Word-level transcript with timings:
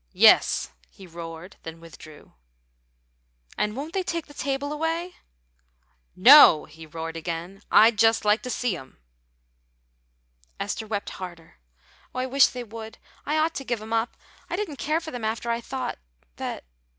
"Yes," 0.13 0.71
he 0.89 1.05
roared, 1.05 1.57
then 1.61 1.79
withdrew. 1.79 2.33
"And 3.55 3.75
won't 3.75 3.93
they 3.93 4.01
take 4.01 4.25
the 4.25 4.33
table 4.33 4.73
away?" 4.73 5.13
"No," 6.15 6.65
he 6.65 6.87
roared 6.87 7.15
again. 7.15 7.61
"I'd 7.71 7.99
just 7.99 8.25
like 8.25 8.41
to 8.41 8.49
see 8.49 8.75
'em!" 8.75 8.97
Esther 10.59 10.87
wept 10.87 11.11
harder. 11.21 11.59
"Oh, 12.15 12.19
I 12.19 12.25
wish 12.25 12.47
they 12.47 12.63
would; 12.63 12.97
I 13.27 13.37
ought 13.37 13.53
to 13.53 13.63
give 13.63 13.79
'em 13.79 13.93
up. 13.93 14.17
I 14.49 14.55
didn't 14.55 14.77
care 14.77 15.01
for 15.01 15.11
them 15.11 15.23
after 15.23 15.51
I 15.51 15.61
thought 15.61 15.99
that. 16.37 16.63